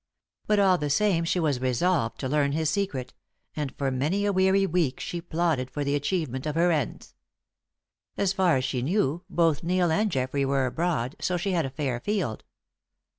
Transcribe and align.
But 0.47 0.57
all 0.57 0.79
the 0.79 0.89
same 0.89 1.25
she 1.25 1.39
was 1.39 1.61
resolved 1.61 2.19
to 2.21 2.27
learn 2.27 2.53
his 2.53 2.71
secret, 2.71 3.13
and 3.55 3.71
for 3.77 3.91
many 3.91 4.25
a 4.25 4.33
weary 4.33 4.65
week 4.65 4.99
she 4.99 5.21
plotted 5.21 5.69
for 5.69 5.83
the 5.83 5.93
achievement 5.93 6.47
of 6.47 6.55
her 6.55 6.71
ends. 6.71 7.13
As 8.17 8.33
far 8.33 8.57
as 8.57 8.63
she 8.63 8.81
knew, 8.81 9.23
both 9.29 9.61
Neil 9.61 9.91
and 9.91 10.11
Geoffrey 10.11 10.43
were 10.43 10.65
abroad, 10.65 11.15
so 11.21 11.37
she 11.37 11.51
had 11.51 11.67
a 11.67 11.69
fair 11.69 11.99
field. 11.99 12.43